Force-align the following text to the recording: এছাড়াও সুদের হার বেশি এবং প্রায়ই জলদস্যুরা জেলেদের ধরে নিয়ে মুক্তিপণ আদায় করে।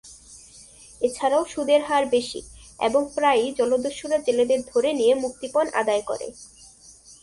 এছাড়াও 1.01 1.43
সুদের 1.45 1.81
হার 1.81 2.03
বেশি 2.05 2.39
এবং 2.79 3.01
প্রায়ই 3.15 3.49
জলদস্যুরা 3.57 4.17
জেলেদের 4.17 4.61
ধরে 4.67 4.89
নিয়ে 4.93 5.13
মুক্তিপণ 5.15 5.65
আদায় 5.73 6.01
করে। 6.01 6.27